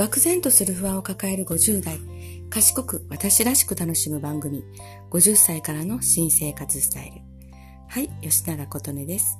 [0.00, 1.98] 漠然とする不安を抱える50代、
[2.48, 4.64] 賢く私らしく楽しむ番組、
[5.10, 7.20] 50歳からの新生活スタイル。
[7.86, 9.38] はい、吉永琴音です。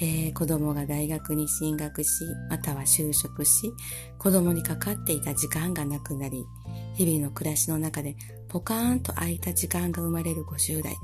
[0.00, 3.72] えー、子供が大学に進学し、または就職し、
[4.18, 6.44] 子供にかかっていた時間がなくなり、
[6.96, 8.16] 日々の暮らしの中で
[8.48, 10.96] ポカーンと空いた時間が生まれる50代。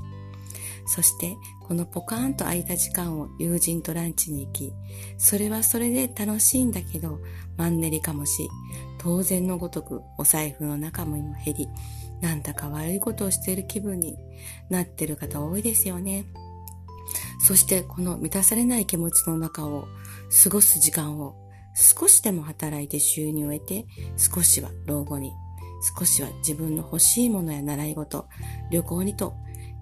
[0.85, 4.73] そしてこのポカーンと空いた時間を友人とランチに行き、
[5.17, 7.19] それはそれで楽しいんだけど、
[7.57, 8.49] マンネリかもし、
[8.99, 11.67] 当然のごとくお財布の中も今減り、
[12.21, 14.17] なんだか悪いことをしている気分に
[14.69, 16.25] なってる方多いですよね。
[17.39, 19.87] そしてこの満たされない気持ちの中を
[20.43, 21.35] 過ごす時間を
[21.75, 23.85] 少しでも働いて収入を得て、
[24.17, 25.33] 少しは老後に、
[25.97, 28.27] 少しは自分の欲しいものや習い事、
[28.71, 29.33] 旅行にと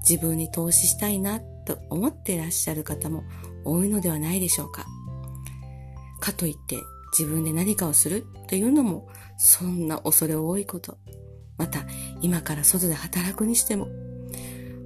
[0.07, 3.23] 自分に投資したいなと思っていらっしゃる方も
[3.63, 4.85] 多いのではないでしょうか。
[6.19, 6.77] かといって
[7.17, 10.97] 自分で何かをするというのもそんな恐れ多いこと。
[11.57, 11.85] また
[12.21, 13.87] 今から外で働くにしても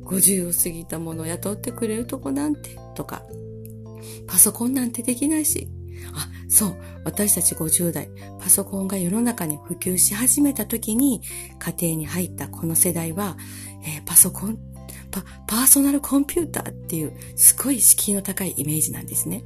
[0.03, 3.23] 50を過ぎた者を雇ってくれるとこなんてとか
[4.27, 5.69] パソコンなんてできないし
[6.13, 6.77] あ、そう。
[7.03, 11.21] 私たち50代、パソコンが世の中に普及し始めた時に、
[11.59, 13.37] 家庭に入ったこの世代は、
[13.83, 14.59] えー、パソコン
[15.15, 19.43] パ、パーソナルコンピューターっていうすごい敷居の高いイメージなんですね。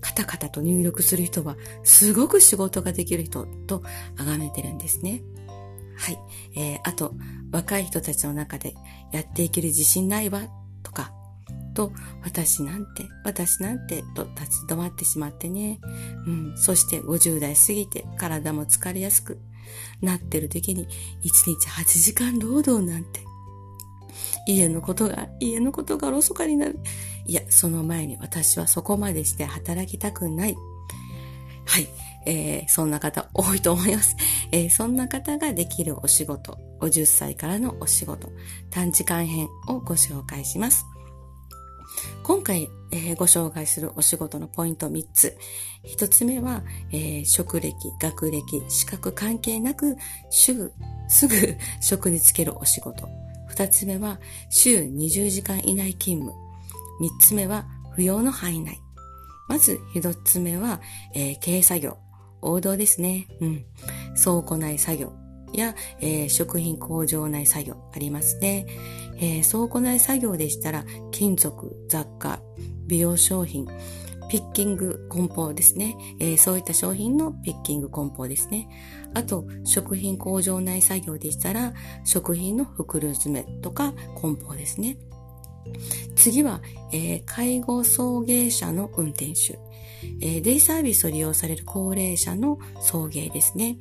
[0.00, 3.82] カタカタと入力する人はすごく仕事ができる人と
[4.16, 5.22] 崇めてるんですね。
[5.96, 6.18] はい。
[6.54, 7.14] えー、あと、
[7.52, 8.74] 若い人たちの中で
[9.12, 10.42] やっていける自信ないわ
[10.82, 11.12] とか、
[11.74, 15.80] と、私なんて、私なんて、と立ち止まってしまってね。
[16.26, 16.54] うん。
[16.56, 19.40] そして50代過ぎて体も疲れやすく
[20.00, 20.88] なってる時に1
[21.22, 23.25] 日8時間労働なんて
[24.46, 26.78] 家のことが、家のことがおろそかになる。
[27.26, 30.56] いや、その前に私はそこまでして働きたくない。
[31.64, 31.88] はい。
[32.26, 34.16] えー、そんな方多いと思います。
[34.52, 38.30] えー、そんな方ができるお仕事、50歳からのお仕事、
[38.70, 40.84] 短時間編をご紹介します。
[42.22, 45.38] 今回、えー、ご紹介するお仕事のポイント3つ。
[45.84, 49.96] 1つ目は、えー、職歴、学歴、資格関係なく、
[50.30, 50.72] すぐ、
[51.08, 53.08] すぐ職に就けるお仕事。
[53.56, 56.34] 二つ目は週20時間以内勤務。
[57.00, 58.78] 三つ目は不要の範囲内。
[59.48, 60.82] まず一つ目は、
[61.14, 61.96] えー、経営作業。
[62.42, 63.26] 王道ですね。
[63.40, 63.64] うん。
[64.22, 65.14] 倉庫内作業
[65.54, 68.66] や、えー、食品工場内作業ありますね。
[69.16, 72.40] えー、倉庫内作業でしたら、金属、雑貨、
[72.86, 73.66] 美容商品、
[74.28, 78.68] ピッキング梱包ですね、えー、そういった商品のピッキング梱包ですね。
[79.14, 84.98] あと、食品工場内作業でしたら、食品の袋詰めとか梱包ですね。
[86.14, 86.60] 次は、
[86.92, 89.58] えー、介護送迎車の運転手、
[90.20, 93.78] えー、デイサービスを利用される高齢者の送迎ですね。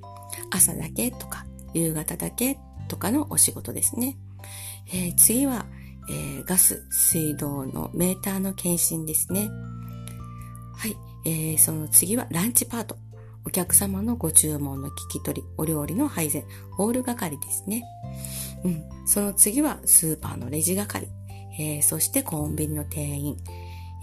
[0.52, 2.58] 朝だけとか、夕方だけ
[2.88, 4.18] とかのお仕事ですね。
[4.88, 5.66] えー、次は、
[6.08, 9.50] え、ガス、水道のメーターの検診ですね。
[11.26, 12.98] えー、その次はランチパート。
[13.48, 17.84] お客様のご注文の聞き取り、お料理の配膳、ホール係ですね。
[18.64, 18.84] うん。
[19.06, 21.08] その次はスーパーのレジ係。
[21.60, 23.38] えー、そしてコンビニの店員。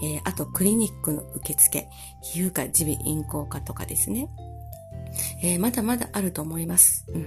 [0.02, 1.88] えー、あとクリニックの受付、
[2.22, 4.28] 皮膚科、耳鼻咽喉科とかですね。
[5.42, 7.04] えー、まだまだあると思います。
[7.08, 7.26] うん。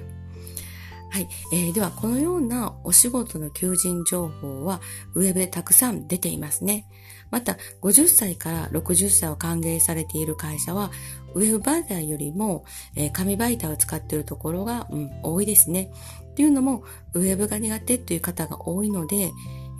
[1.09, 1.29] はい。
[1.53, 4.81] えー、では、このようなお仕事の求人情報は、
[5.13, 6.87] ウェブでたくさん出ていますね。
[7.31, 10.91] また、50歳から60歳を歓迎されている会社は、
[11.33, 12.65] ウェブ媒体よりも、
[13.13, 15.91] 紙媒体を使っているところが、うん、多いですね。
[16.35, 16.83] というのも、
[17.13, 19.31] ウェブが苦手という方が多いので、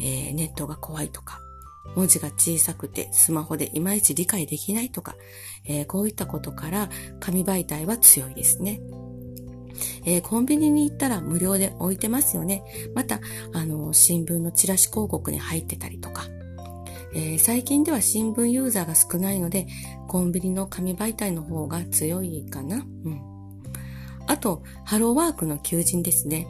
[0.02, 1.42] えー、ネットが怖いとか、
[1.96, 5.16] 文字が小さくてスマホでいまいち理解できないとか、
[5.66, 6.90] えー、こういったことから
[7.20, 8.82] 紙媒体は強いですね。
[10.06, 12.64] えー、コンビニに行ったら無料で置いてますよね。
[12.94, 13.20] また、
[13.54, 16.26] あの、新聞のチラシ広告に入ってたりとか。
[17.16, 19.68] えー、最近では新聞ユーザーが少ないので、
[20.08, 22.86] コンビニの紙媒体の方が強いかな。
[23.06, 23.22] うん。
[24.28, 26.46] あと、ハローワークの求人ですね。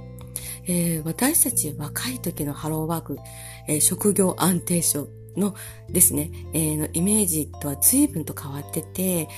[0.67, 3.19] えー、私たち若い時のハローワーク、
[3.67, 5.07] えー、職業安定賞
[5.37, 5.53] の
[5.87, 9.29] ですね、えー、のイメージとは随分と変わってて、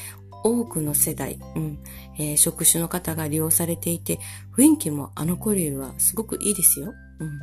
[0.45, 1.79] 多くの世代、うん
[2.17, 4.19] えー、職種の方が利用されていて、
[4.55, 6.93] 雰囲気もあの頃よりはすごくいいですよ。
[7.19, 7.39] うん、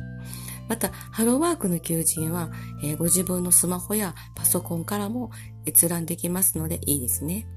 [0.67, 2.49] また、ハローワークの求人は、
[2.83, 5.31] えー、ご自分のスマホやパソコンからも
[5.65, 7.47] 閲覧できますのでいいですね。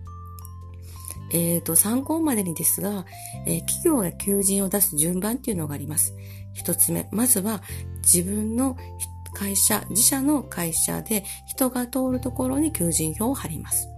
[1.31, 3.05] えっ、ー、と、参考までにですが、
[3.47, 6.15] えー、企業が求人を出す順番っていうのがあります。
[6.55, 7.63] 一つ目、まずは
[8.03, 8.77] 自分の
[9.35, 13.89] 会社、自社の会社で人が通るところに求人票を貼ります。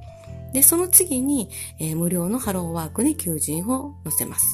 [0.52, 1.48] で、その次に、
[1.78, 4.44] えー、無料のハローワークに求人を載せます。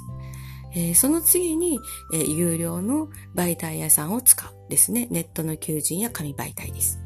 [0.76, 1.80] えー、その次に、
[2.12, 5.08] えー、有料の媒体屋さんを使うですね。
[5.10, 7.00] ネットの求人や紙媒体です。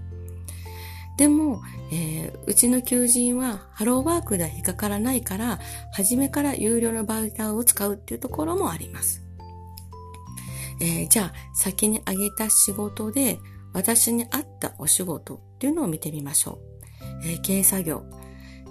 [1.17, 1.61] でも、
[1.93, 5.61] えー、うちの求人はハローワークでは引っかからないから、
[5.93, 9.22] 初めから有料の媒体を使うっていうところもあります。
[10.81, 13.38] えー、じゃあ、先に挙げた仕事で、
[13.73, 16.58] 私に合ったお仕事っていうのを見てみましょ
[17.23, 17.26] う。
[17.28, 18.02] えー、軽作業、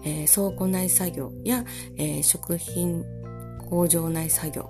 [0.03, 1.63] えー、倉庫内作業や、
[1.97, 3.05] えー、食品
[3.69, 4.69] 工場内作業、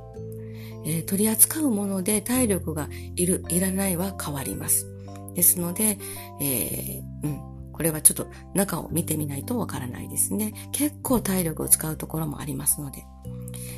[0.86, 4.88] えー、取り扱うもので体力がいる、いらないは変わります。
[5.36, 5.98] ですので、
[6.42, 7.42] えー、うん。
[7.72, 10.54] これはちょっと中を見てみないとわからないですね。
[10.74, 13.06] 結構体力を使うところもありますので。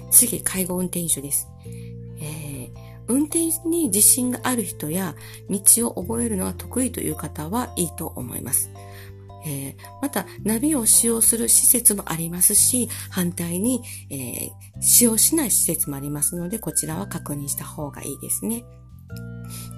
[0.09, 1.47] 次、介護運転手です。
[2.19, 5.15] えー、運転に自信がある人や
[5.49, 8.71] 道を覚えるのが得意という方はいいと思います。
[9.45, 18.63] えー、また、ナビを使用する施設もありますし、反対に、えー、使用しない施設もありますので、こちらは確認した方がいいですね。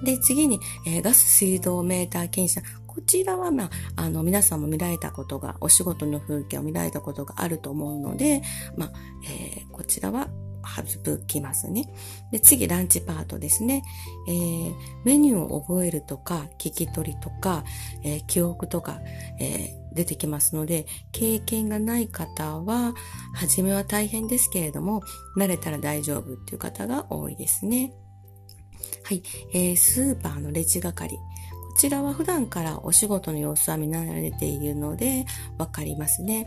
[0.04, 2.62] で、次に、えー、ガス水道メーター検査。
[2.86, 8.42] こちらは、まあ、あの、皆さんも見られたことが、お仕事の風景を見られたことがあると思うので、
[8.76, 8.92] まあ、
[9.28, 10.28] えー、こちらは
[10.66, 11.88] 省きますね。
[12.30, 13.82] で、次、ランチパートですね。
[14.28, 14.74] えー、
[15.04, 17.64] メニューを覚えるとか、聞き取りとか、
[18.02, 19.00] えー、記憶とか、
[19.38, 22.94] えー、出てきますので、経験がない方は、
[23.34, 25.02] 初めは大変ですけれども、
[25.36, 27.92] 慣れたら大丈夫っていう方が多いですね。
[29.04, 29.22] はい、
[29.52, 31.16] えー、スーパーのレジ係。
[31.16, 31.20] こ
[31.76, 35.26] ちらは普段からお仕事の様子は見慣れているので、
[35.58, 36.46] わかりますね。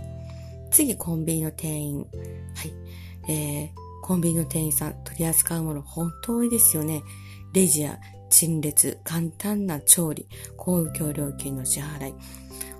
[0.71, 1.97] 次、コンビニの店員。
[1.99, 2.73] はい。
[3.31, 7.03] えー、コンビニの店員さん取り扱うもの本当多いですよね。
[7.51, 7.99] レジや
[8.29, 12.15] 陳列、簡単な調理、公共料金の支払い。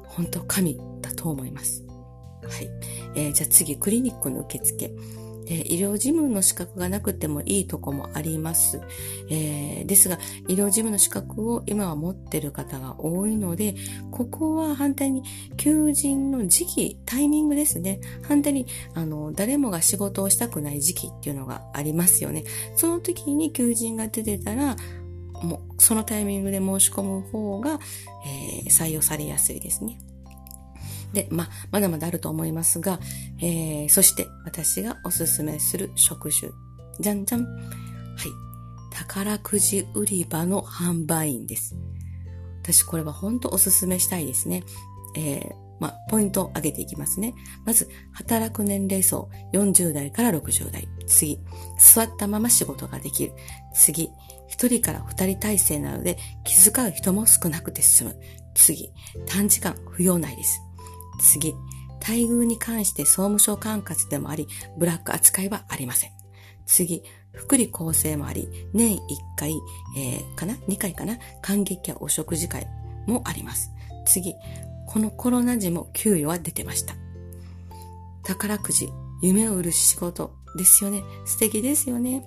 [0.06, 1.86] 本当神だと思います。
[2.44, 2.70] はい。
[3.14, 4.90] えー、じゃあ次、クリニックの受付。
[5.50, 8.82] え医療事務の資格がなくてもいいとこもあります。
[9.30, 13.76] えー、ですが、医療事務の資格を今は持ってる方が多いので、
[14.12, 15.24] ここは反対に
[15.56, 18.00] 求人の時期、タイミングですね。
[18.24, 22.44] 反対に、あの、誰もが仕事をしたくない時期っていうのがありますよね。
[22.76, 24.76] その時に求人が出てたら、
[25.42, 27.80] もう、そのタイミングで申し込む方が、
[28.26, 30.00] えー、採用されやすいですね。
[31.14, 33.00] で、ままだまだあると思いますが、
[33.40, 36.52] えー、そして私がおすすめする職種。
[37.00, 37.46] じゃんじゃん。
[37.46, 37.50] は
[38.26, 38.48] い。
[38.92, 41.76] 宝くじ売り場の販売員です。
[42.64, 44.64] 私これは本当おすすめしたいですね。
[45.16, 47.34] えー、まポイントを上げていきますね。
[47.66, 50.88] まず、働く年齢層、40代から60代。
[51.06, 51.40] 次、
[51.80, 53.34] 座ったまま仕事ができる。
[53.74, 54.10] 次、
[54.50, 58.16] 1人から2人体制なので気遣う人も少なくて済む。
[58.56, 58.92] 次、
[59.28, 60.62] 短時間不要ないです。
[61.20, 61.54] 次、
[62.00, 64.48] 待遇に関して総務省管轄でもあり、
[64.78, 66.12] ブラック扱いはありません。
[66.66, 67.04] 次、
[67.34, 69.00] 福利厚生もあり、年1
[69.38, 69.54] 回、
[69.98, 71.18] えー、かな ?2 回かな？
[71.42, 72.68] 感激やお食事会
[73.08, 73.72] もあります。
[74.06, 74.36] 次、
[74.88, 76.96] このコロナ時も給与は出てました。
[78.24, 78.90] 宝くじ、
[79.22, 81.04] 夢を売る仕事ですよね。
[81.26, 82.26] 素敵ですよね。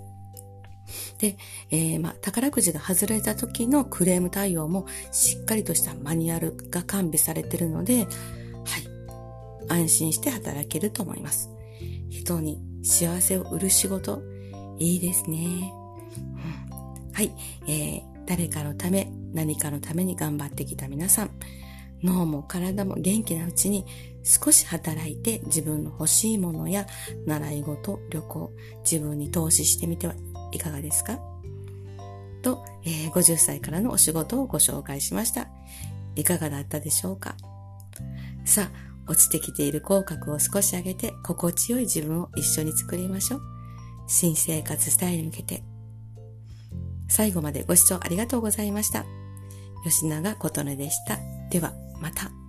[1.18, 1.36] で、
[1.70, 8.06] えー、まあ、宝くじが外れた時のクレーム対応もしっかりとしたマニュアルが完備されているので、
[9.68, 11.50] 安心して働けると思います。
[12.08, 14.22] 人に幸せを売る仕事、
[14.78, 15.72] いいですね。
[17.12, 17.32] はい、
[17.66, 21.30] えー、誰かのため、何かのために頑張ってきた皆さん、
[22.02, 23.84] 脳も体も元気なうちに
[24.22, 26.86] 少し働いて自分の欲しいものや
[27.26, 28.52] 習い事、旅行、
[28.82, 30.14] 自分に投資してみては
[30.52, 31.20] いかがですか？
[32.42, 35.48] と、えー、50歳からのお仕事をご紹介しました。
[36.16, 37.36] いかがだったでしょうか？
[38.46, 43.42] さあ、落ちてきている口角を少し上げて心地よい自分を一緒に作りましょう。
[44.06, 45.62] 新生活スタイルに向けて。
[47.08, 49.04] 最後までご視聴ありがとうございました。
[49.84, 51.18] 吉永琴音でした。
[51.50, 52.39] では、また。